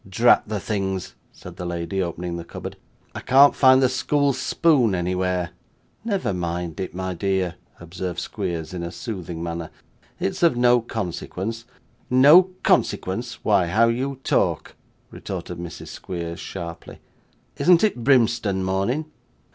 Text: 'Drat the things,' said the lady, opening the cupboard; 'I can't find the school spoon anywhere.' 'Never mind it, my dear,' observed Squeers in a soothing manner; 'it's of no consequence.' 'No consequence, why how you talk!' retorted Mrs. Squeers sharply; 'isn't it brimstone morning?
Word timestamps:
'Drat 0.09 0.41
the 0.47 0.59
things,' 0.59 1.13
said 1.31 1.57
the 1.57 1.63
lady, 1.63 2.01
opening 2.01 2.35
the 2.35 2.43
cupboard; 2.43 2.75
'I 3.13 3.19
can't 3.19 3.55
find 3.55 3.83
the 3.83 3.87
school 3.87 4.33
spoon 4.33 4.95
anywhere.' 4.95 5.51
'Never 6.03 6.33
mind 6.33 6.79
it, 6.79 6.95
my 6.95 7.13
dear,' 7.13 7.53
observed 7.79 8.17
Squeers 8.19 8.73
in 8.73 8.81
a 8.81 8.91
soothing 8.91 9.43
manner; 9.43 9.69
'it's 10.19 10.41
of 10.41 10.57
no 10.57 10.81
consequence.' 10.81 11.65
'No 12.09 12.49
consequence, 12.63 13.43
why 13.45 13.67
how 13.67 13.89
you 13.89 14.19
talk!' 14.23 14.73
retorted 15.11 15.59
Mrs. 15.59 15.89
Squeers 15.89 16.39
sharply; 16.39 16.97
'isn't 17.57 17.83
it 17.83 18.03
brimstone 18.03 18.63
morning? 18.63 19.05